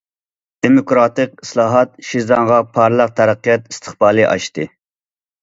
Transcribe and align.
دېموكراتىك 0.67 1.43
ئىسلاھات 1.45 1.91
شىزاڭغا 2.13 2.57
پارلاق 2.79 3.15
تەرەققىيات 3.21 3.71
ئىستىقبالى 3.75 4.27
ئاچتى. 4.33 4.69